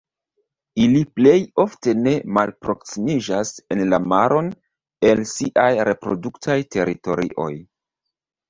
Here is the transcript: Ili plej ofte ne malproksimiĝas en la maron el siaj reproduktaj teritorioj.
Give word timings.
Ili 0.83 1.01
plej 1.17 1.33
ofte 1.63 1.93
ne 2.05 2.13
malproksimiĝas 2.37 3.53
en 3.77 3.83
la 3.93 3.99
maron 4.15 4.49
el 5.11 5.23
siaj 5.35 5.69
reproduktaj 5.91 6.57
teritorioj. 6.79 7.51